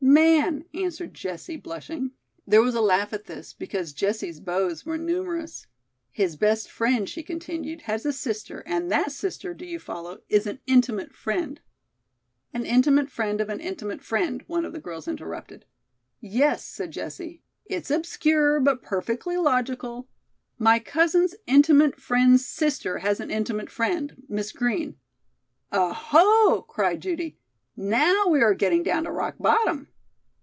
"Man," 0.03 0.65
answered 0.73 1.13
Jessie, 1.13 1.55
blushing. 1.57 2.11
There 2.47 2.61
was 2.61 2.73
a 2.75 2.81
laugh 2.81 3.13
at 3.13 3.25
this, 3.25 3.53
because 3.53 3.93
Jessie's 3.93 4.39
beaux 4.41 4.75
were 4.83 4.97
numerous. 4.97 5.67
"His 6.11 6.35
best 6.35 6.69
friend," 6.71 7.07
she 7.07 7.21
continued, 7.23 7.81
"has 7.83 8.03
a 8.05 8.11
sister, 8.11 8.61
and 8.65 8.91
that 8.91 9.11
sister 9.13 9.53
do 9.53 9.63
you 9.65 9.79
follow 9.79 10.21
is 10.27 10.47
an 10.47 10.59
intimate 10.67 11.15
friend" 11.15 11.61
"'An 12.53 12.65
intimate 12.65 13.09
friend 13.11 13.39
of 13.39 13.47
an 13.49 13.61
intimate 13.61 14.01
friend,'" 14.01 14.43
one 14.47 14.65
of 14.65 14.73
the 14.73 14.81
girls 14.81 15.07
interrupted. 15.07 15.63
"Yes," 16.19 16.65
said 16.65 16.91
Jessie, 16.91 17.41
"it's 17.65 17.91
obscure, 17.91 18.59
but 18.59 18.81
perfectly 18.81 19.37
logical. 19.37 20.09
My 20.57 20.79
cousin's 20.79 21.35
intimate 21.47 22.01
friend's 22.01 22.45
sister 22.45 22.97
has 22.97 23.19
an 23.21 23.31
intimate 23.31 23.69
friend 23.69 24.21
Miss 24.27 24.51
Green" 24.51 24.97
"Oh, 25.71 25.93
ho!" 25.93 26.63
cried 26.67 27.01
Judy. 27.01 27.37
"Now 27.77 28.25
we 28.27 28.41
are 28.41 28.53
getting 28.53 28.83
down 28.83 29.05
to 29.05 29.11
rock 29.11 29.37
bottom." 29.39 29.87